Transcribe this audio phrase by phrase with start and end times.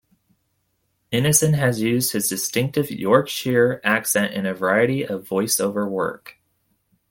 [1.13, 6.37] Ineson has used his distinctive Yorkshire accent in a variety of voice over work.